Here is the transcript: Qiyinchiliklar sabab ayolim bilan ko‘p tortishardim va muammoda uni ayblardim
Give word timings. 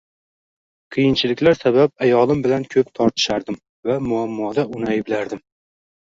Qiyinchiliklar 0.93 1.57
sabab 1.57 1.91
ayolim 2.05 2.39
bilan 2.45 2.65
ko‘p 2.71 2.89
tortishardim 2.99 3.59
va 3.91 3.99
muammoda 4.07 4.65
uni 4.79 4.89
ayblardim 4.95 5.43